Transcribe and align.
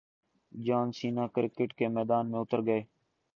جان 0.53 0.91
Cena 0.91 1.25
cricket 1.27 1.73
کے 1.73 1.87
میدان 1.87 2.31
میں 2.31 2.39
اتر 2.39 2.65
گئے 2.65 2.81